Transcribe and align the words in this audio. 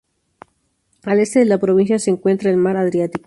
Al 1.03 1.19
este 1.19 1.37
de 1.37 1.45
la 1.45 1.59
provincia 1.59 1.99
se 1.99 2.09
encuentra 2.09 2.49
el 2.49 2.57
Mar 2.57 2.75
Adriático. 2.75 3.19